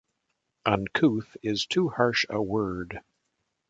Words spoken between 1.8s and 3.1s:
harsh a word.